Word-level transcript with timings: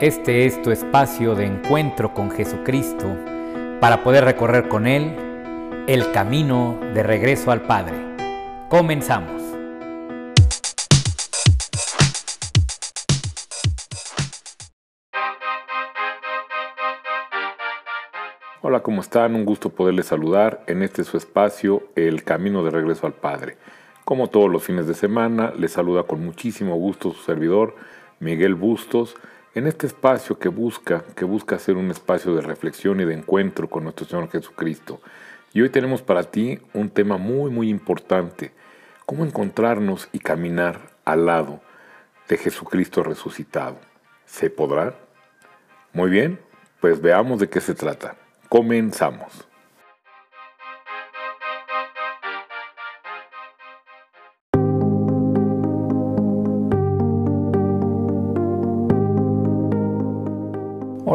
Este 0.00 0.46
es 0.46 0.62
tu 0.62 0.70
espacio 0.70 1.34
de 1.34 1.44
encuentro 1.44 2.14
con 2.14 2.30
Jesucristo 2.30 3.14
para 3.82 4.02
poder 4.02 4.24
recorrer 4.24 4.66
con 4.66 4.86
Él 4.86 5.14
el 5.88 6.10
camino 6.12 6.80
de 6.94 7.02
regreso 7.02 7.50
al 7.50 7.66
Padre. 7.66 7.98
Comenzamos. 8.70 9.42
Hola, 18.62 18.80
¿cómo 18.80 19.02
están? 19.02 19.34
Un 19.34 19.44
gusto 19.44 19.68
poderles 19.68 20.06
saludar 20.06 20.64
en 20.66 20.82
este 20.82 21.04
su 21.04 21.18
espacio, 21.18 21.82
El 21.94 22.24
Camino 22.24 22.64
de 22.64 22.70
Regreso 22.70 23.06
al 23.06 23.12
Padre. 23.12 23.58
Como 24.06 24.28
todos 24.28 24.50
los 24.50 24.62
fines 24.64 24.86
de 24.86 24.94
semana, 24.94 25.52
les 25.58 25.72
saluda 25.72 26.04
con 26.04 26.24
muchísimo 26.24 26.76
gusto 26.76 27.12
su 27.12 27.22
servidor, 27.22 27.76
Miguel 28.18 28.54
Bustos, 28.54 29.14
en 29.54 29.66
este 29.66 29.86
espacio 29.86 30.38
que 30.38 30.48
busca, 30.48 31.04
que 31.16 31.24
busca 31.24 31.58
ser 31.58 31.76
un 31.76 31.90
espacio 31.90 32.34
de 32.34 32.42
reflexión 32.42 33.00
y 33.00 33.04
de 33.04 33.14
encuentro 33.14 33.68
con 33.68 33.84
nuestro 33.84 34.06
Señor 34.06 34.30
Jesucristo. 34.30 35.00
Y 35.52 35.62
hoy 35.62 35.70
tenemos 35.70 36.02
para 36.02 36.22
ti 36.22 36.60
un 36.72 36.90
tema 36.90 37.16
muy, 37.16 37.50
muy 37.50 37.68
importante, 37.68 38.52
cómo 39.06 39.24
encontrarnos 39.24 40.08
y 40.12 40.20
caminar 40.20 40.80
al 41.04 41.26
lado 41.26 41.60
de 42.28 42.36
Jesucristo 42.36 43.02
resucitado. 43.02 43.78
¿Se 44.24 44.50
podrá? 44.50 44.94
Muy 45.92 46.10
bien, 46.10 46.38
pues 46.80 47.00
veamos 47.00 47.40
de 47.40 47.48
qué 47.48 47.60
se 47.60 47.74
trata. 47.74 48.14
Comenzamos. 48.48 49.49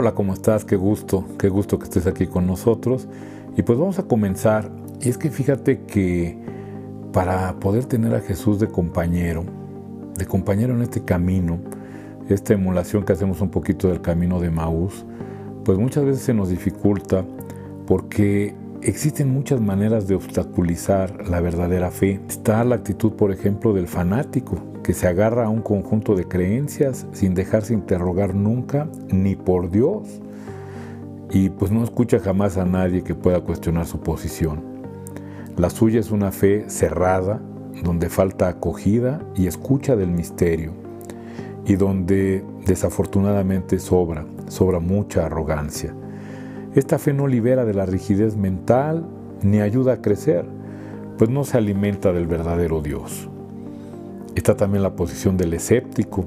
Hola, 0.05 0.13
¿cómo 0.13 0.33
estás? 0.35 0.65
Qué 0.65 0.75
gusto, 0.75 1.25
qué 1.39 1.49
gusto 1.49 1.79
que 1.79 1.85
estés 1.85 2.05
aquí 2.05 2.27
con 2.27 2.45
nosotros. 2.45 3.07
Y 3.57 3.63
pues 3.63 3.79
vamos 3.79 3.97
a 3.97 4.03
comenzar. 4.03 4.69
Y 5.01 5.09
es 5.09 5.17
que 5.17 5.31
fíjate 5.31 5.79
que 5.79 6.37
para 7.11 7.59
poder 7.59 7.85
tener 7.85 8.13
a 8.13 8.21
Jesús 8.21 8.59
de 8.59 8.67
compañero, 8.67 9.43
de 10.15 10.27
compañero 10.27 10.75
en 10.75 10.83
este 10.83 11.03
camino, 11.03 11.57
esta 12.29 12.53
emulación 12.53 13.03
que 13.03 13.13
hacemos 13.13 13.41
un 13.41 13.49
poquito 13.49 13.87
del 13.87 14.01
camino 14.01 14.39
de 14.39 14.51
Maús, 14.51 15.07
pues 15.63 15.79
muchas 15.79 16.05
veces 16.05 16.21
se 16.21 16.35
nos 16.35 16.49
dificulta 16.49 17.25
porque 17.87 18.53
existen 18.83 19.33
muchas 19.33 19.59
maneras 19.59 20.07
de 20.07 20.13
obstaculizar 20.13 21.27
la 21.27 21.41
verdadera 21.41 21.89
fe. 21.89 22.19
Está 22.29 22.63
la 22.63 22.75
actitud, 22.75 23.13
por 23.13 23.31
ejemplo, 23.31 23.73
del 23.73 23.87
fanático, 23.87 24.59
que 24.85 24.93
se 24.93 25.07
agarra 25.07 25.45
a 25.45 25.49
un 25.49 25.63
conjunto 25.63 26.13
de 26.13 26.27
creencias 26.27 27.07
sin 27.11 27.33
dejarse 27.33 27.73
interrogar 27.73 28.35
nunca 28.35 28.87
ni 29.07 29.35
por 29.35 29.71
Dios 29.71 30.21
y 31.31 31.49
pues 31.49 31.71
no 31.71 31.83
escucha 31.83 32.19
jamás 32.19 32.57
a 32.57 32.65
nadie 32.65 33.03
que 33.03 33.15
pueda 33.15 33.39
cuestionar 33.39 33.87
su 33.87 34.01
posición. 34.01 34.61
La 35.57 35.71
suya 35.71 35.99
es 35.99 36.11
una 36.11 36.31
fe 36.31 36.65
cerrada, 36.67 37.41
donde 37.83 38.09
falta 38.09 38.47
acogida 38.47 39.21
y 39.35 39.47
escucha 39.47 39.95
del 39.95 40.11
misterio 40.11 40.73
y 41.65 41.77
donde 41.77 42.43
desafortunadamente 42.67 43.79
sobra, 43.79 44.23
sobra 44.49 44.79
mucha 44.79 45.25
arrogancia. 45.25 45.95
Esta 46.75 46.99
fe 46.99 47.11
no 47.11 47.25
libera 47.25 47.65
de 47.65 47.73
la 47.73 47.87
rigidez 47.87 48.37
mental 48.37 49.03
ni 49.41 49.61
ayuda 49.61 49.93
a 49.93 50.01
crecer, 50.03 50.45
pues 51.17 51.31
no 51.31 51.43
se 51.43 51.57
alimenta 51.57 52.13
del 52.13 52.27
verdadero 52.27 52.83
Dios. 52.83 53.31
Está 54.35 54.55
también 54.55 54.83
la 54.83 54.95
posición 54.95 55.37
del 55.37 55.53
escéptico, 55.53 56.25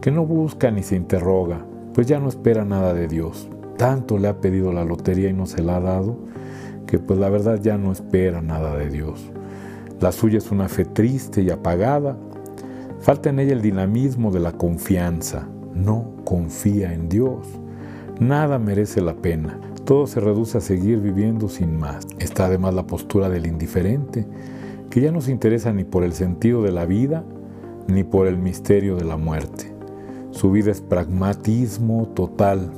que 0.00 0.10
no 0.10 0.24
busca 0.24 0.70
ni 0.70 0.82
se 0.82 0.96
interroga, 0.96 1.64
pues 1.92 2.06
ya 2.06 2.18
no 2.18 2.28
espera 2.28 2.64
nada 2.64 2.94
de 2.94 3.08
Dios. 3.08 3.48
Tanto 3.76 4.18
le 4.18 4.28
ha 4.28 4.40
pedido 4.40 4.72
la 4.72 4.84
lotería 4.84 5.28
y 5.28 5.32
no 5.32 5.46
se 5.46 5.62
la 5.62 5.76
ha 5.76 5.80
dado, 5.80 6.16
que 6.86 6.98
pues 6.98 7.18
la 7.18 7.28
verdad 7.28 7.60
ya 7.60 7.76
no 7.76 7.92
espera 7.92 8.40
nada 8.40 8.76
de 8.76 8.88
Dios. 8.88 9.30
La 10.00 10.12
suya 10.12 10.38
es 10.38 10.50
una 10.50 10.68
fe 10.68 10.84
triste 10.84 11.42
y 11.42 11.50
apagada. 11.50 12.16
Falta 13.00 13.30
en 13.30 13.38
ella 13.38 13.52
el 13.52 13.62
dinamismo 13.62 14.30
de 14.30 14.40
la 14.40 14.52
confianza. 14.52 15.46
No 15.74 16.16
confía 16.24 16.94
en 16.94 17.08
Dios. 17.08 17.46
Nada 18.18 18.58
merece 18.58 19.00
la 19.00 19.14
pena. 19.14 19.60
Todo 19.84 20.06
se 20.06 20.20
reduce 20.20 20.58
a 20.58 20.60
seguir 20.60 21.00
viviendo 21.00 21.48
sin 21.48 21.76
más. 21.76 22.06
Está 22.18 22.46
además 22.46 22.74
la 22.74 22.86
postura 22.86 23.28
del 23.28 23.46
indiferente, 23.46 24.26
que 24.88 25.00
ya 25.00 25.12
no 25.12 25.20
se 25.20 25.32
interesa 25.32 25.72
ni 25.72 25.84
por 25.84 26.04
el 26.04 26.12
sentido 26.12 26.62
de 26.62 26.72
la 26.72 26.86
vida, 26.86 27.24
ni 27.90 28.04
por 28.04 28.26
el 28.26 28.38
misterio 28.38 28.96
de 28.96 29.04
la 29.04 29.16
muerte. 29.16 29.72
Su 30.30 30.50
vida 30.50 30.70
es 30.70 30.80
pragmatismo 30.80 32.06
total. 32.14 32.70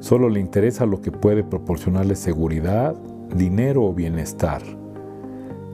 Solo 0.00 0.28
le 0.28 0.40
interesa 0.40 0.86
lo 0.86 1.00
que 1.00 1.12
puede 1.12 1.44
proporcionarle 1.44 2.16
seguridad, 2.16 2.94
dinero 3.36 3.84
o 3.84 3.92
bienestar. 3.92 4.62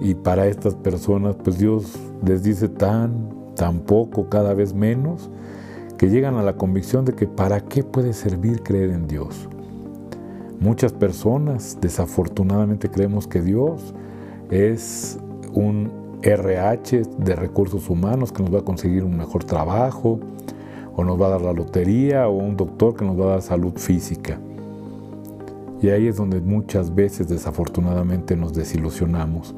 Y 0.00 0.14
para 0.14 0.46
estas 0.46 0.74
personas, 0.74 1.36
pues 1.42 1.58
Dios 1.58 1.98
les 2.24 2.42
dice 2.42 2.69
tan, 2.69 3.28
tan 3.54 3.80
poco, 3.80 4.28
cada 4.28 4.54
vez 4.54 4.75
menos, 4.75 5.30
que 5.96 6.08
llegan 6.08 6.36
a 6.36 6.42
la 6.42 6.56
convicción 6.56 7.04
de 7.04 7.14
que 7.14 7.26
para 7.26 7.60
qué 7.60 7.82
puede 7.82 8.12
servir 8.12 8.62
creer 8.62 8.90
en 8.90 9.08
Dios. 9.08 9.48
Muchas 10.60 10.92
personas 10.92 11.78
desafortunadamente 11.80 12.90
creemos 12.90 13.26
que 13.26 13.40
Dios 13.40 13.94
es 14.50 15.19
un 15.52 16.07
RH 16.22 17.02
de 17.18 17.36
recursos 17.36 17.88
humanos 17.88 18.32
que 18.32 18.42
nos 18.42 18.52
va 18.52 18.58
a 18.60 18.64
conseguir 18.64 19.04
un 19.04 19.16
mejor 19.16 19.44
trabajo, 19.44 20.18
o 20.96 21.04
nos 21.04 21.20
va 21.20 21.26
a 21.26 21.30
dar 21.30 21.42
la 21.42 21.52
lotería, 21.52 22.28
o 22.28 22.36
un 22.36 22.56
doctor 22.56 22.96
que 22.96 23.04
nos 23.04 23.18
va 23.18 23.24
a 23.24 23.28
dar 23.28 23.42
salud 23.42 23.74
física. 23.76 24.38
Y 25.80 25.90
ahí 25.90 26.08
es 26.08 26.16
donde 26.16 26.40
muchas 26.40 26.92
veces 26.92 27.28
desafortunadamente 27.28 28.36
nos 28.36 28.52
desilusionamos, 28.52 29.54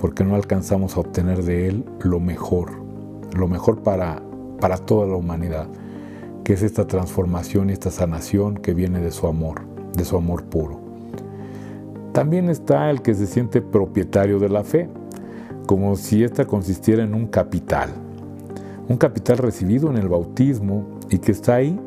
porque 0.00 0.24
no 0.24 0.34
alcanzamos 0.34 0.96
a 0.96 1.00
obtener 1.00 1.44
de 1.44 1.68
Él 1.68 1.84
lo 2.02 2.18
mejor, 2.18 2.72
lo 3.36 3.46
mejor 3.46 3.82
para, 3.82 4.20
para 4.60 4.78
toda 4.78 5.06
la 5.06 5.14
humanidad, 5.14 5.68
que 6.42 6.54
es 6.54 6.62
esta 6.62 6.88
transformación 6.88 7.70
y 7.70 7.74
esta 7.74 7.92
sanación 7.92 8.56
que 8.56 8.74
viene 8.74 9.00
de 9.00 9.12
su 9.12 9.28
amor, 9.28 9.60
de 9.96 10.04
su 10.04 10.16
amor 10.16 10.42
puro. 10.44 10.80
También 12.12 12.48
está 12.50 12.90
el 12.90 13.02
que 13.02 13.14
se 13.14 13.28
siente 13.28 13.62
propietario 13.62 14.40
de 14.40 14.48
la 14.48 14.64
fe, 14.64 14.88
como 15.70 15.94
si 15.94 16.24
ésta 16.24 16.48
consistiera 16.48 17.04
en 17.04 17.14
un 17.14 17.28
capital, 17.28 17.90
un 18.88 18.96
capital 18.96 19.38
recibido 19.38 19.88
en 19.88 19.98
el 19.98 20.08
bautismo 20.08 20.98
y 21.10 21.18
que 21.18 21.30
está 21.30 21.54
ahí, 21.54 21.78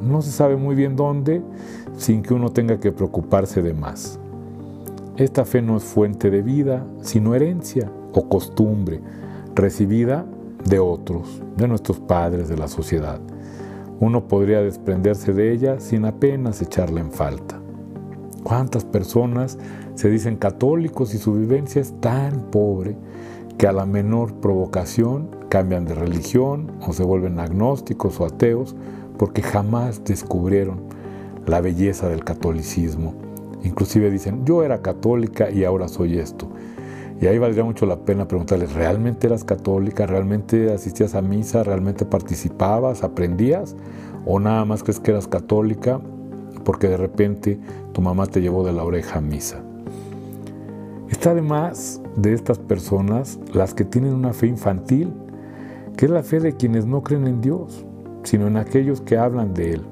no 0.00 0.22
se 0.22 0.30
sabe 0.30 0.54
muy 0.54 0.76
bien 0.76 0.94
dónde, 0.94 1.42
sin 1.96 2.22
que 2.22 2.32
uno 2.32 2.50
tenga 2.50 2.78
que 2.78 2.92
preocuparse 2.92 3.60
de 3.60 3.74
más. 3.74 4.20
Esta 5.16 5.44
fe 5.44 5.62
no 5.62 5.76
es 5.76 5.82
fuente 5.82 6.30
de 6.30 6.42
vida, 6.42 6.86
sino 7.02 7.34
herencia 7.34 7.90
o 8.12 8.28
costumbre, 8.28 9.00
recibida 9.56 10.24
de 10.64 10.78
otros, 10.78 11.42
de 11.56 11.66
nuestros 11.66 11.98
padres, 11.98 12.48
de 12.48 12.56
la 12.56 12.68
sociedad. 12.68 13.18
Uno 13.98 14.28
podría 14.28 14.62
desprenderse 14.62 15.32
de 15.32 15.50
ella 15.50 15.80
sin 15.80 16.04
apenas 16.04 16.62
echarla 16.62 17.00
en 17.00 17.10
falta. 17.10 17.63
¿Cuántas 18.44 18.84
personas 18.84 19.58
se 19.94 20.10
dicen 20.10 20.36
católicos 20.36 21.14
y 21.14 21.18
su 21.18 21.32
vivencia 21.32 21.80
es 21.80 21.98
tan 22.00 22.50
pobre 22.50 22.94
que 23.56 23.66
a 23.66 23.72
la 23.72 23.86
menor 23.86 24.34
provocación 24.34 25.30
cambian 25.48 25.86
de 25.86 25.94
religión 25.94 26.72
o 26.86 26.92
se 26.92 27.04
vuelven 27.04 27.40
agnósticos 27.40 28.20
o 28.20 28.26
ateos 28.26 28.76
porque 29.16 29.40
jamás 29.40 30.04
descubrieron 30.04 30.82
la 31.46 31.62
belleza 31.62 32.08
del 32.08 32.22
catolicismo. 32.22 33.14
Inclusive 33.62 34.10
dicen, 34.10 34.44
yo 34.44 34.62
era 34.62 34.82
católica 34.82 35.50
y 35.50 35.64
ahora 35.64 35.88
soy 35.88 36.18
esto. 36.18 36.46
Y 37.22 37.26
ahí 37.26 37.38
valdría 37.38 37.64
mucho 37.64 37.86
la 37.86 38.00
pena 38.04 38.28
preguntarles, 38.28 38.74
¿realmente 38.74 39.26
eras 39.26 39.44
católica? 39.44 40.04
¿Realmente 40.04 40.70
asistías 40.70 41.14
a 41.14 41.22
misa? 41.22 41.62
¿Realmente 41.62 42.04
participabas? 42.04 43.04
¿Aprendías? 43.04 43.74
¿O 44.26 44.38
nada 44.38 44.66
más 44.66 44.82
crees 44.82 45.00
que 45.00 45.12
eras 45.12 45.28
católica 45.28 46.00
porque 46.64 46.88
de 46.88 46.96
repente 46.96 47.58
tu 47.94 48.02
mamá 48.02 48.26
te 48.26 48.42
llevó 48.42 48.64
de 48.64 48.74
la 48.74 48.84
oreja 48.84 49.20
a 49.20 49.22
misa? 49.22 49.62
Está 51.08 51.30
además 51.30 52.02
de 52.16 52.34
estas 52.34 52.58
personas 52.58 53.38
las 53.54 53.72
que 53.72 53.84
tienen 53.84 54.12
una 54.12 54.34
fe 54.34 54.48
infantil, 54.48 55.12
que 55.96 56.06
es 56.06 56.10
la 56.10 56.22
fe 56.22 56.40
de 56.40 56.56
quienes 56.56 56.86
no 56.86 57.02
creen 57.02 57.26
en 57.26 57.40
Dios, 57.40 57.86
sino 58.24 58.48
en 58.48 58.56
aquellos 58.56 59.00
que 59.00 59.16
hablan 59.16 59.54
de 59.54 59.74
Él. 59.74 59.82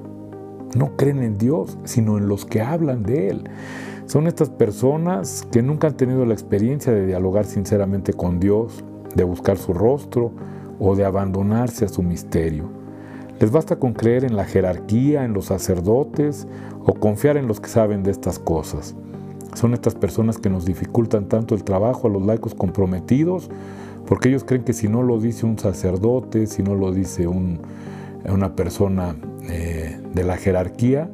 No 0.75 0.95
creen 0.97 1.23
en 1.23 1.37
Dios, 1.37 1.77
sino 1.85 2.17
en 2.17 2.27
los 2.27 2.45
que 2.45 2.61
hablan 2.61 3.03
de 3.03 3.29
Él. 3.29 3.49
Son 4.05 4.27
estas 4.27 4.49
personas 4.49 5.47
que 5.49 5.63
nunca 5.63 5.87
han 5.87 5.95
tenido 5.95 6.25
la 6.25 6.33
experiencia 6.33 6.91
de 6.91 7.05
dialogar 7.05 7.45
sinceramente 7.45 8.13
con 8.13 8.39
Dios, 8.39 8.83
de 9.15 9.23
buscar 9.23 9.57
su 9.57 9.73
rostro 9.73 10.31
o 10.79 10.95
de 10.95 11.05
abandonarse 11.05 11.85
a 11.85 11.89
su 11.89 12.03
misterio. 12.03 12.82
Les 13.39 13.51
basta 13.51 13.77
con 13.77 13.93
creer 13.93 14.23
en 14.23 14.35
la 14.35 14.45
jerarquía, 14.45 15.25
en 15.25 15.33
los 15.33 15.45
sacerdotes 15.45 16.47
o 16.85 16.93
confiar 16.93 17.37
en 17.37 17.47
los 17.47 17.59
que 17.59 17.69
saben 17.69 18.03
de 18.03 18.11
estas 18.11 18.39
cosas. 18.39 18.95
Son 19.55 19.73
estas 19.73 19.95
personas 19.95 20.37
que 20.37 20.49
nos 20.49 20.65
dificultan 20.65 21.27
tanto 21.27 21.55
el 21.55 21.63
trabajo 21.63 22.07
a 22.07 22.11
los 22.11 22.25
laicos 22.25 22.55
comprometidos, 22.55 23.49
porque 24.07 24.29
ellos 24.29 24.43
creen 24.43 24.63
que 24.63 24.73
si 24.73 24.87
no 24.87 25.03
lo 25.03 25.19
dice 25.19 25.45
un 25.45 25.57
sacerdote, 25.57 26.47
si 26.47 26.63
no 26.63 26.75
lo 26.75 26.91
dice 26.91 27.27
una 27.27 28.55
persona 28.55 29.15
eh, 29.49 29.99
de 30.13 30.23
la 30.23 30.37
jerarquía, 30.37 31.09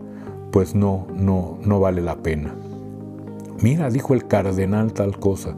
pues 0.51 0.75
no, 0.75 1.07
no, 1.15 1.57
no 1.63 1.79
vale 1.79 2.01
la 2.01 2.17
pena. 2.17 2.55
Mira, 3.61 3.89
dijo 3.89 4.13
el 4.13 4.27
cardenal 4.27 4.93
tal 4.93 5.19
cosa, 5.19 5.55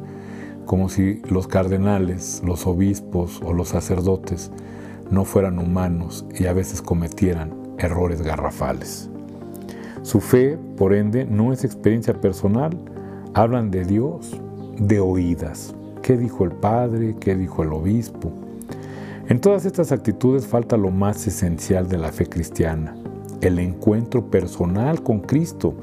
como 0.66 0.90
si 0.90 1.22
los 1.30 1.48
cardenales, 1.48 2.42
los 2.46 2.66
obispos 2.66 3.42
o 3.44 3.54
los 3.54 3.70
sacerdotes 3.70 4.52
no 5.12 5.26
fueran 5.26 5.60
humanos 5.60 6.26
y 6.38 6.46
a 6.46 6.54
veces 6.54 6.82
cometieran 6.82 7.54
errores 7.78 8.22
garrafales. 8.22 9.10
Su 10.02 10.20
fe, 10.20 10.58
por 10.78 10.94
ende, 10.94 11.26
no 11.26 11.54
es 11.54 11.64
experiencia 11.64 12.20
personal, 12.20 12.76
hablan 13.34 13.70
de 13.70 13.86
Dios 13.86 14.42
de 14.78 15.00
oídas. 15.00 15.76
¿Qué 16.02 16.18
dijo 16.18 16.44
el 16.44 16.52
Padre? 16.52 17.16
¿Qué 17.20 17.36
dijo 17.36 17.62
el 17.62 17.72
Obispo? 17.72 18.32
En 19.28 19.40
todas 19.40 19.66
estas 19.66 19.92
actitudes 19.92 20.48
falta 20.48 20.76
lo 20.76 20.90
más 20.90 21.28
esencial 21.28 21.88
de 21.88 21.98
la 21.98 22.12
fe 22.12 22.26
cristiana, 22.26 22.96
el 23.42 23.60
encuentro 23.60 24.30
personal 24.30 25.04
con 25.04 25.20
Cristo, 25.20 25.76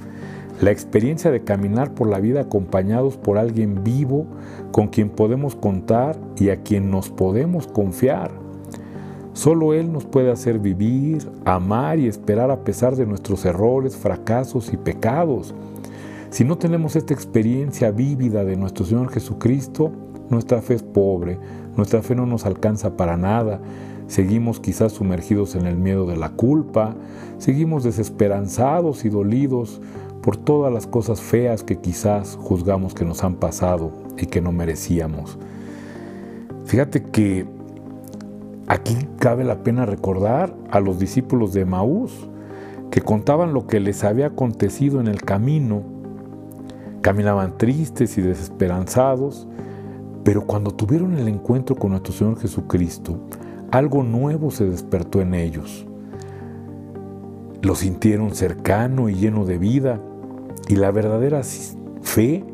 la 0.61 0.73
experiencia 0.73 1.31
de 1.31 1.45
caminar 1.45 1.95
por 1.95 2.09
la 2.09 2.19
vida 2.19 2.41
acompañados 2.41 3.17
por 3.17 3.39
alguien 3.39 3.85
vivo 3.85 4.27
con 4.73 4.89
quien 4.89 5.09
podemos 5.09 5.55
contar 5.55 6.19
y 6.37 6.51
a 6.51 6.63
quien 6.63 6.91
nos 6.91 7.11
podemos 7.11 7.69
confiar. 7.69 8.33
Solo 9.39 9.73
Él 9.73 9.93
nos 9.93 10.05
puede 10.05 10.33
hacer 10.33 10.59
vivir, 10.59 11.31
amar 11.45 12.01
y 12.01 12.09
esperar 12.09 12.51
a 12.51 12.65
pesar 12.65 12.97
de 12.97 13.07
nuestros 13.07 13.45
errores, 13.45 13.97
fracasos 13.97 14.73
y 14.73 14.77
pecados. 14.77 15.55
Si 16.31 16.43
no 16.43 16.59
tenemos 16.59 16.97
esta 16.97 17.15
experiencia 17.15 17.93
vívida 17.93 18.43
de 18.43 18.57
nuestro 18.57 18.85
Señor 18.85 19.13
Jesucristo, 19.13 19.93
nuestra 20.29 20.61
fe 20.61 20.75
es 20.75 20.83
pobre, 20.83 21.39
nuestra 21.77 22.03
fe 22.03 22.17
no 22.17 22.27
nos 22.27 22.47
alcanza 22.47 22.97
para 22.97 23.17
nada, 23.17 23.61
seguimos 24.09 24.59
quizás 24.59 24.95
sumergidos 24.95 25.55
en 25.55 25.69
el 25.69 25.77
miedo 25.77 26.05
de 26.05 26.17
la 26.17 26.31
culpa, 26.31 26.97
seguimos 27.39 27.85
desesperanzados 27.85 29.05
y 29.05 29.09
dolidos 29.09 29.81
por 30.21 30.37
todas 30.37 30.73
las 30.73 30.89
cosas 30.89 31.21
feas 31.21 31.63
que 31.63 31.77
quizás 31.77 32.37
juzgamos 32.41 32.93
que 32.93 33.05
nos 33.05 33.23
han 33.23 33.37
pasado 33.37 33.93
y 34.19 34.27
que 34.27 34.41
no 34.41 34.51
merecíamos. 34.51 35.39
Fíjate 36.65 37.05
que 37.05 37.47
aquí 38.69 38.97
cabe 39.19 39.45
la 39.45 39.63
pena 39.63 39.87
recordar 39.87 40.55
a 40.71 40.81
los 40.81 40.99
discípulos 40.99 41.53
de 41.53 41.65
Maús 41.65 42.29
que 42.91 43.01
contaban 43.01 43.53
lo 43.53 43.67
que 43.67 43.81
les 43.81 44.05
había 44.05 44.27
acontecido 44.27 45.01
en 45.01 45.09
el 45.09 45.23
camino. 45.23 45.83
Caminaban 47.01 47.57
tristes 47.59 48.17
y 48.19 48.23
desesperanzados, 48.23 49.49
pero 50.25 50.47
cuando 50.47 50.73
tuvieron 50.73 51.17
el 51.17 51.29
encuentro 51.29 51.77
con 51.77 51.91
nuestro 51.91 52.13
Señor 52.13 52.39
Jesucristo, 52.39 53.19
algo 53.71 54.03
nuevo 54.03 54.51
se 54.51 54.69
despertó 54.69 55.21
en 55.21 55.35
ellos. 55.35 55.87
Lo 57.63 57.75
sintieron 57.75 58.35
cercano 58.35 59.09
y 59.09 59.15
lleno 59.15 59.45
de 59.45 59.59
vida, 59.59 60.01
y 60.69 60.77
la 60.77 60.91
verdadera 60.91 61.43
fe 62.03 62.45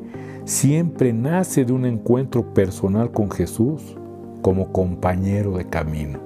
siempre 0.45 1.13
nace 1.13 1.65
de 1.65 1.73
un 1.73 1.85
encuentro 1.85 2.55
personal 2.55 3.11
con 3.11 3.31
Jesús 3.31 3.97
como 4.45 4.73
compañero 4.73 5.57
de 5.57 5.65
camino. 5.71 6.19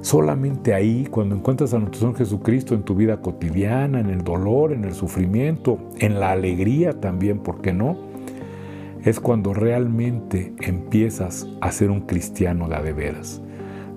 Solamente 0.00 0.72
ahí, 0.72 1.06
cuando 1.10 1.34
encuentras 1.34 1.74
a 1.74 1.78
nuestro 1.78 2.00
Señor 2.00 2.16
Jesucristo 2.16 2.74
en 2.74 2.84
tu 2.84 2.94
vida 2.94 3.18
cotidiana, 3.18 4.00
en 4.00 4.08
el 4.08 4.24
dolor, 4.24 4.72
en 4.72 4.84
el 4.84 4.94
sufrimiento, 4.94 5.78
en 5.98 6.20
la 6.20 6.30
alegría 6.30 6.98
también, 7.00 7.40
¿por 7.40 7.60
qué 7.60 7.74
no? 7.74 7.98
Es 9.04 9.20
cuando 9.20 9.52
realmente 9.52 10.54
empiezas 10.62 11.46
a 11.60 11.70
ser 11.70 11.90
un 11.90 12.00
cristiano 12.06 12.66
de 12.66 12.76
a 12.76 12.82
de 12.82 12.94
veras. 12.94 13.42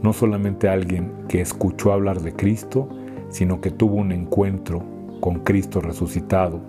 No 0.02 0.12
solamente 0.12 0.68
alguien 0.68 1.14
que 1.30 1.40
escuchó 1.40 1.94
hablar 1.94 2.20
de 2.20 2.34
Cristo, 2.34 2.90
sino 3.30 3.62
que 3.62 3.72
tuvo 3.72 3.96
un 3.96 4.12
encuentro 4.12 4.84
con 5.22 5.40
Cristo 5.40 5.80
resucitado 5.80 6.60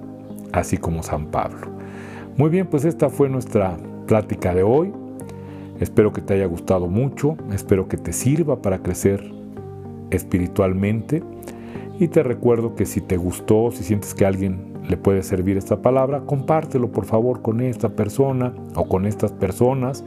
así 0.53 0.77
como 0.77 1.03
San 1.03 1.27
Pablo. 1.27 1.73
Muy 2.37 2.51
bien, 2.51 2.69
pues 2.69 2.85
esta 2.85 3.09
fue 3.09 3.29
nuestra 3.29 3.77
plática 4.07 4.55
de 4.55 4.63
hoy. 4.63 4.93
Espero 5.81 6.13
que 6.13 6.21
te 6.21 6.35
haya 6.35 6.47
gustado 6.47 6.89
mucho, 6.89 7.37
espero 7.53 7.89
que 7.89 7.97
te 7.97 8.13
sirva 8.13 8.61
para 8.61 8.79
crecer 8.79 9.33
espiritualmente 10.11 11.23
y 12.01 12.09
te 12.09 12.23
recuerdo 12.23 12.75
que 12.75 12.87
si 12.87 13.01
te 13.01 13.17
gustó, 13.17 13.71
si 13.71 13.85
sientes 13.85 14.15
que 14.15 14.25
a 14.25 14.29
alguien 14.29 14.75
le 14.89 14.97
puede 14.97 15.23
servir 15.23 15.57
esta 15.57 15.83
palabra, 15.83 16.23
compártelo 16.27 16.91
por 16.91 17.05
favor 17.05 17.43
con 17.43 17.61
esta 17.61 17.91
persona 17.91 18.55
o 18.75 18.89
con 18.89 19.07
estas 19.07 19.33
personas 19.33 20.05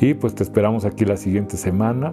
y 0.00 0.14
pues 0.14 0.34
te 0.34 0.42
esperamos 0.42 0.84
aquí 0.84 1.04
la 1.04 1.16
siguiente 1.16 1.56
semana, 1.56 2.12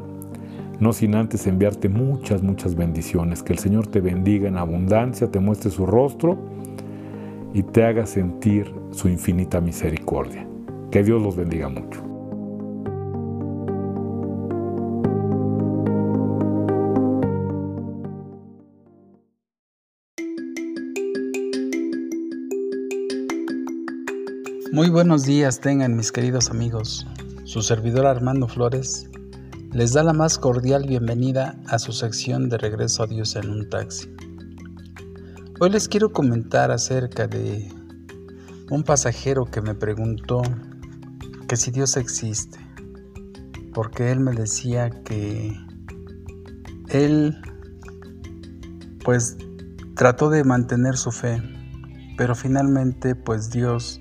no 0.80 0.94
sin 0.94 1.16
antes 1.16 1.46
enviarte 1.46 1.90
muchas, 1.90 2.42
muchas 2.42 2.76
bendiciones, 2.76 3.44
que 3.44 3.54
el 3.54 3.60
Señor 3.60 3.88
te 3.88 4.02
bendiga 4.02 4.48
en 4.48 4.58
abundancia, 4.58 5.30
te 5.30 5.40
muestre 5.40 5.72
su 5.72 5.86
rostro 5.86 6.38
y 7.54 7.64
te 7.64 7.84
haga 7.84 8.06
sentir 8.06 8.74
su 8.92 9.10
infinita 9.10 9.60
misericordia. 9.60 10.48
Que 10.92 11.04
Dios 11.04 11.22
los 11.22 11.36
bendiga 11.36 11.68
mucho. 11.70 12.09
Muy 24.72 24.92
buenos 24.92 25.24
días 25.24 25.62
tengan 25.62 25.96
mis 25.96 26.12
queridos 26.12 26.52
amigos. 26.52 27.08
Su 27.44 27.64
servidor 27.64 28.06
Armando 28.06 28.48
Flores 28.48 29.10
les 29.72 29.94
da 29.94 30.04
la 30.04 30.14
más 30.14 30.38
cordial 30.38 30.86
bienvenida 30.88 31.60
a 31.66 31.80
su 31.80 31.92
sección 31.92 32.50
de 32.50 32.60
Regreso 32.60 33.02
a 33.02 33.08
Dios 33.08 33.36
en 33.36 33.50
un 33.50 33.68
taxi. 33.68 34.14
Hoy 35.60 35.72
les 35.72 35.88
quiero 35.88 36.14
comentar 36.14 36.70
acerca 36.70 37.26
de 37.26 37.68
un 38.70 38.84
pasajero 38.84 39.46
que 39.46 39.60
me 39.62 39.74
preguntó 39.74 40.44
que 41.48 41.56
si 41.58 41.72
Dios 41.72 41.98
existe, 41.98 42.60
porque 43.74 44.12
él 44.12 44.20
me 44.20 44.34
decía 44.34 44.92
que 45.04 45.52
él 46.90 47.36
pues 49.04 49.36
trató 49.96 50.30
de 50.30 50.44
mantener 50.44 50.96
su 50.96 51.12
fe, 51.12 51.42
pero 52.18 52.36
finalmente 52.36 53.16
pues 53.16 53.50
Dios 53.50 54.00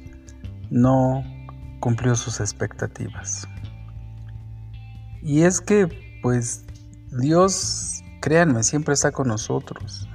no 0.70 1.24
cumplió 1.80 2.14
sus 2.16 2.40
expectativas. 2.40 3.46
Y 5.22 5.42
es 5.42 5.60
que 5.60 5.88
pues 6.22 6.64
Dios, 7.20 8.02
créanme, 8.20 8.62
siempre 8.62 8.94
está 8.94 9.12
con 9.12 9.28
nosotros 9.28 10.08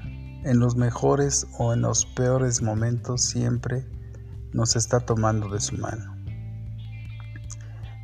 en 0.44 0.60
los 0.60 0.76
mejores 0.76 1.48
o 1.58 1.74
en 1.74 1.82
los 1.82 2.06
peores 2.06 2.62
momentos 2.62 3.24
siempre 3.24 3.88
nos 4.52 4.76
está 4.76 5.00
tomando 5.00 5.50
de 5.50 5.60
su 5.60 5.78
mano. 5.78 6.16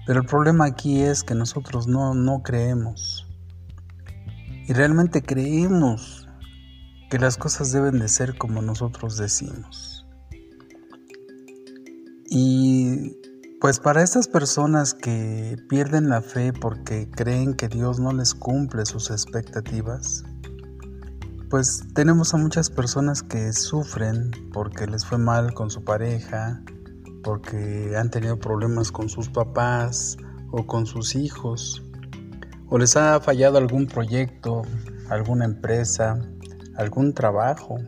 Pero 0.05 0.21
el 0.21 0.25
problema 0.25 0.65
aquí 0.65 1.01
es 1.01 1.23
que 1.23 1.35
nosotros 1.35 1.87
no, 1.87 2.15
no 2.15 2.41
creemos. 2.41 3.27
Y 4.67 4.73
realmente 4.73 5.21
creemos 5.21 6.27
que 7.09 7.19
las 7.19 7.37
cosas 7.37 7.71
deben 7.71 7.99
de 7.99 8.07
ser 8.07 8.37
como 8.37 8.61
nosotros 8.61 9.17
decimos. 9.17 9.98
Y 12.29 13.17
pues 13.59 13.79
para 13.79 14.03
estas 14.03 14.27
personas 14.27 14.93
que 14.93 15.57
pierden 15.67 16.09
la 16.09 16.21
fe 16.21 16.53
porque 16.53 17.09
creen 17.09 17.55
que 17.55 17.67
Dios 17.67 17.99
no 17.99 18.13
les 18.13 18.35
cumple 18.35 18.85
sus 18.85 19.09
expectativas, 19.09 20.23
pues 21.49 21.83
tenemos 21.95 22.33
a 22.33 22.37
muchas 22.37 22.69
personas 22.69 23.23
que 23.23 23.51
sufren 23.51 24.31
porque 24.53 24.85
les 24.85 25.03
fue 25.03 25.17
mal 25.17 25.53
con 25.55 25.71
su 25.71 25.83
pareja, 25.83 26.61
porque 27.23 27.95
han 27.97 28.11
tenido 28.11 28.39
problemas 28.39 28.91
con 28.91 29.09
sus 29.09 29.29
papás 29.29 30.17
o 30.51 30.67
con 30.67 30.85
sus 30.85 31.15
hijos, 31.15 31.83
o 32.67 32.77
les 32.77 32.95
ha 32.95 33.19
fallado 33.19 33.57
algún 33.57 33.87
proyecto, 33.87 34.61
alguna 35.09 35.45
empresa, 35.45 36.19
algún 36.77 37.13
trabajo. 37.13 37.79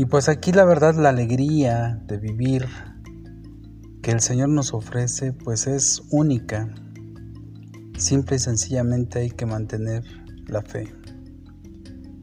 Y 0.00 0.06
pues 0.06 0.30
aquí 0.30 0.50
la 0.50 0.64
verdad 0.64 0.94
la 0.94 1.10
alegría 1.10 2.02
de 2.06 2.16
vivir 2.16 2.66
que 4.00 4.12
el 4.12 4.22
Señor 4.22 4.48
nos 4.48 4.72
ofrece 4.72 5.34
pues 5.34 5.66
es 5.66 6.00
única. 6.10 6.72
Simple 7.98 8.36
y 8.36 8.38
sencillamente 8.38 9.18
hay 9.18 9.30
que 9.30 9.44
mantener 9.44 10.02
la 10.46 10.62
fe. 10.62 10.90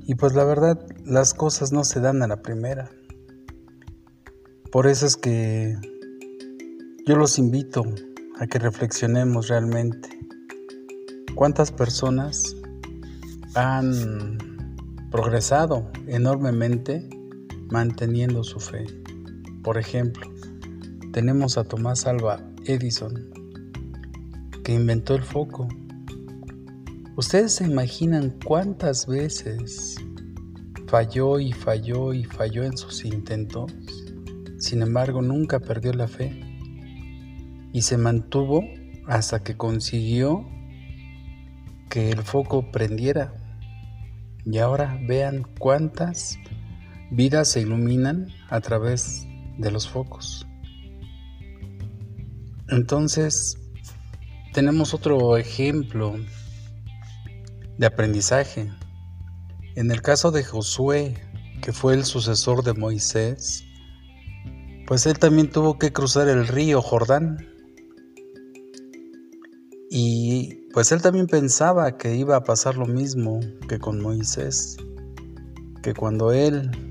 Y 0.08 0.16
pues 0.16 0.34
la 0.34 0.44
verdad, 0.44 0.84
las 1.06 1.36
cosas 1.36 1.72
no 1.72 1.84
se 1.84 2.00
dan 2.00 2.24
a 2.24 2.28
la 2.28 2.42
primera. 2.42 2.90
Por 4.72 4.88
eso 4.88 5.06
es 5.06 5.16
que 5.16 5.78
yo 7.06 7.16
los 7.16 7.38
invito 7.38 7.84
a 8.40 8.48
que 8.48 8.58
reflexionemos 8.58 9.50
realmente. 9.50 10.10
¿Cuántas 11.36 11.72
personas 11.72 12.56
han 13.54 14.40
progresado 15.12 15.92
enormemente 16.08 17.08
manteniendo 17.70 18.44
su 18.44 18.60
fe? 18.60 18.86
Por 19.64 19.78
ejemplo, 19.78 20.28
tenemos 21.12 21.58
a 21.58 21.64
Tomás 21.64 22.06
Alba 22.06 22.42
Edison, 22.66 23.14
que 24.64 24.74
inventó 24.74 25.16
el 25.16 25.24
foco 25.24 25.68
Ustedes 27.18 27.56
se 27.56 27.64
imaginan 27.64 28.36
cuántas 28.46 29.08
veces 29.08 29.96
falló 30.86 31.40
y 31.40 31.52
falló 31.52 32.14
y 32.14 32.24
falló 32.26 32.64
en 32.64 32.78
sus 32.78 33.06
intentos, 33.06 33.74
sin 34.60 34.84
embargo 34.84 35.24
nunca 35.24 35.60
perdió 35.60 35.94
la 35.94 36.08
fe 36.08 36.40
y 37.74 37.82
se 37.82 37.98
mantuvo 37.98 38.64
hasta 39.08 39.42
que 39.42 39.58
consiguió 39.58 40.48
que 41.90 42.12
el 42.12 42.22
foco 42.22 42.70
prendiera. 42.72 43.34
Y 44.46 44.60
ahora 44.60 45.00
vean 45.08 45.48
cuántas 45.58 46.38
vidas 47.12 47.50
se 47.50 47.62
iluminan 47.62 48.28
a 48.50 48.60
través 48.62 49.26
de 49.58 49.72
los 49.72 49.88
focos. 49.88 50.46
Entonces, 52.70 53.58
tenemos 54.54 54.94
otro 54.94 55.38
ejemplo 55.38 56.16
de 57.78 57.86
aprendizaje. 57.86 58.72
En 59.76 59.92
el 59.92 60.02
caso 60.02 60.32
de 60.32 60.44
Josué, 60.44 61.16
que 61.62 61.72
fue 61.72 61.94
el 61.94 62.04
sucesor 62.04 62.64
de 62.64 62.74
Moisés, 62.74 63.64
pues 64.86 65.06
él 65.06 65.20
también 65.20 65.50
tuvo 65.50 65.78
que 65.78 65.94
cruzar 65.94 66.28
el 66.28 66.48
río 66.48 66.82
Jordán. 66.82 67.38
Y 69.90 70.68
pues 70.74 70.92
él 70.92 71.02
también 71.02 71.28
pensaba 71.28 71.98
que 71.98 72.16
iba 72.16 72.36
a 72.36 72.44
pasar 72.44 72.76
lo 72.76 72.86
mismo 72.86 73.40
que 73.70 73.80
con 73.80 74.02
Moisés, 74.02 74.78
que 75.84 75.94
cuando 75.94 76.32
él 76.32 76.87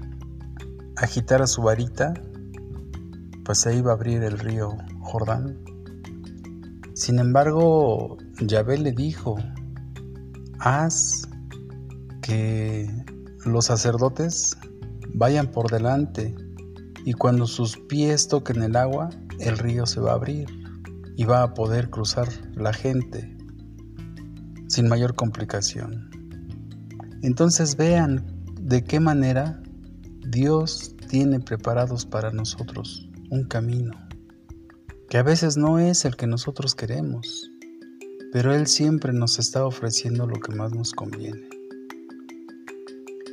agitara 0.97 1.47
su 1.47 1.63
varita, 1.63 2.15
pues 3.45 3.61
se 3.61 3.77
iba 3.77 3.93
a 3.93 3.95
abrir 3.95 4.23
el 4.23 4.39
río 4.39 4.77
Jordán. 5.01 5.59
Sin 6.95 7.19
embargo, 7.19 8.17
Yahvé 8.41 8.79
le 8.79 8.93
dijo, 8.93 9.37
haz 10.59 11.29
que 12.23 12.91
los 13.45 13.67
sacerdotes 13.67 14.57
vayan 15.15 15.49
por 15.49 15.71
delante 15.71 16.35
y 17.05 17.13
cuando 17.13 17.47
sus 17.47 17.77
pies 17.77 18.29
toquen 18.29 18.63
el 18.63 18.77
agua, 18.77 19.11
el 19.39 19.59
río 19.59 19.87
se 19.87 20.01
va 20.01 20.13
a 20.13 20.15
abrir 20.15 20.49
y 21.17 21.25
va 21.25 21.43
a 21.43 21.55
poder 21.55 21.91
cruzar 21.91 22.29
la 22.55 22.73
gente 22.73 23.37
sin 24.69 24.89
mayor 24.89 25.15
complicación. 25.15 26.11
Entonces 27.23 27.77
vean 27.77 28.27
de 28.61 28.83
qué 28.83 28.99
manera 28.99 29.63
Dios 30.31 30.97
tiene 31.09 31.39
preparados 31.39 32.05
para 32.05 32.33
nosotros 32.33 33.09
un 33.31 33.45
camino, 33.45 33.93
que 35.09 35.19
a 35.19 35.23
veces 35.23 35.57
no 35.57 35.79
es 35.79 36.05
el 36.05 36.17
que 36.17 36.27
nosotros 36.27 36.75
queremos, 36.75 37.51
pero 38.33 38.53
Él 38.53 38.67
siempre 38.67 39.13
nos 39.13 39.39
está 39.39 39.65
ofreciendo 39.65 40.27
lo 40.27 40.41
que 40.41 40.53
más 40.55 40.73
nos 40.73 40.93
conviene. 40.93 41.49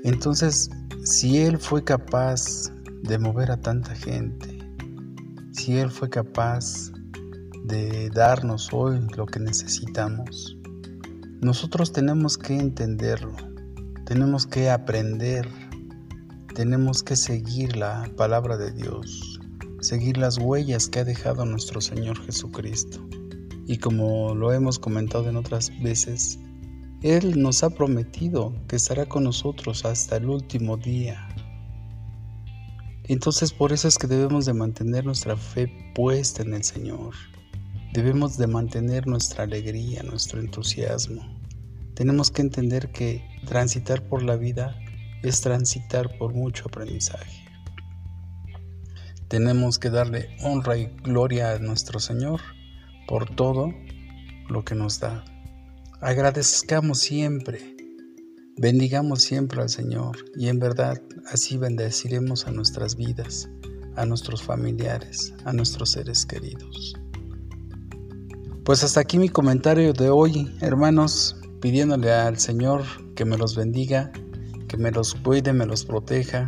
Entonces, 0.03 0.69
si 1.03 1.39
Él 1.39 1.57
fue 1.57 1.83
capaz 1.83 2.71
de 3.01 3.17
mover 3.17 3.51
a 3.51 3.57
tanta 3.57 3.95
gente, 3.95 4.59
si 5.51 5.77
Él 5.77 5.89
fue 5.89 6.09
capaz 6.09 6.91
de 7.65 8.09
darnos 8.11 8.69
hoy 8.71 8.99
lo 9.17 9.25
que 9.25 9.39
necesitamos, 9.39 10.57
nosotros 11.41 11.91
tenemos 11.91 12.37
que 12.37 12.55
entenderlo, 12.55 13.35
tenemos 14.05 14.45
que 14.45 14.69
aprender, 14.69 15.47
tenemos 16.53 17.01
que 17.01 17.15
seguir 17.15 17.75
la 17.75 18.07
palabra 18.15 18.57
de 18.57 18.71
Dios, 18.71 19.39
seguir 19.81 20.17
las 20.17 20.37
huellas 20.37 20.87
que 20.87 20.99
ha 20.99 21.03
dejado 21.03 21.45
nuestro 21.45 21.81
Señor 21.81 22.23
Jesucristo. 22.25 22.99
Y 23.65 23.77
como 23.77 24.35
lo 24.35 24.53
hemos 24.53 24.77
comentado 24.77 25.29
en 25.29 25.35
otras 25.35 25.71
veces, 25.81 26.37
Él 27.01 27.41
nos 27.41 27.63
ha 27.63 27.71
prometido 27.71 28.53
que 28.67 28.75
estará 28.75 29.07
con 29.07 29.23
nosotros 29.23 29.83
hasta 29.85 30.17
el 30.17 30.29
último 30.29 30.77
día. 30.77 31.27
Entonces 33.05 33.51
por 33.51 33.73
eso 33.73 33.87
es 33.87 33.97
que 33.97 34.07
debemos 34.07 34.45
de 34.45 34.53
mantener 34.53 35.05
nuestra 35.05 35.35
fe 35.35 35.71
puesta 35.95 36.43
en 36.43 36.53
el 36.53 36.63
Señor. 36.63 37.15
Debemos 37.93 38.37
de 38.37 38.47
mantener 38.47 39.07
nuestra 39.07 39.43
alegría, 39.43 40.03
nuestro 40.03 40.39
entusiasmo. 40.39 41.21
Tenemos 41.95 42.29
que 42.31 42.41
entender 42.43 42.91
que 42.91 43.23
transitar 43.45 44.07
por 44.07 44.23
la 44.23 44.35
vida 44.35 44.75
es 45.23 45.41
transitar 45.41 46.17
por 46.17 46.33
mucho 46.33 46.65
aprendizaje. 46.67 47.43
Tenemos 49.27 49.79
que 49.79 49.89
darle 49.89 50.29
honra 50.43 50.77
y 50.77 50.85
gloria 51.03 51.53
a 51.53 51.59
nuestro 51.59 51.99
Señor 51.99 52.41
por 53.07 53.35
todo 53.35 53.73
lo 54.49 54.63
que 54.63 54.75
nos 54.75 54.99
da. 54.99 55.23
Agradezcamos 56.01 56.99
siempre, 56.99 57.75
bendigamos 58.57 59.23
siempre 59.23 59.61
al 59.61 59.69
Señor 59.69 60.17
y 60.35 60.49
en 60.49 60.59
verdad 60.59 61.01
así 61.25 61.57
bendeciremos 61.57 62.45
a 62.45 62.51
nuestras 62.51 62.95
vidas, 62.95 63.49
a 63.95 64.05
nuestros 64.05 64.43
familiares, 64.43 65.33
a 65.45 65.53
nuestros 65.53 65.91
seres 65.91 66.25
queridos. 66.25 66.93
Pues 68.65 68.83
hasta 68.83 68.99
aquí 68.99 69.17
mi 69.17 69.29
comentario 69.29 69.93
de 69.93 70.09
hoy, 70.09 70.55
hermanos, 70.61 71.35
pidiéndole 71.59 72.11
al 72.11 72.37
Señor 72.37 72.83
que 73.15 73.25
me 73.25 73.37
los 73.37 73.55
bendiga, 73.55 74.11
que 74.73 74.77
me 74.77 74.89
los 74.89 75.13
cuide, 75.13 75.53
me 75.53 75.67
los 75.67 75.85
proteja 75.85 76.47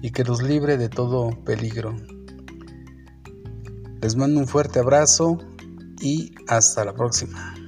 y 0.00 0.12
que 0.12 0.24
los 0.24 0.42
libre 0.42 0.78
de 0.78 0.88
todo 0.88 1.28
peligro. 1.44 1.94
Les 4.00 4.16
mando 4.16 4.40
un 4.40 4.48
fuerte 4.48 4.78
abrazo 4.78 5.36
y 6.00 6.32
hasta 6.48 6.86
la 6.86 6.94
próxima. 6.94 7.59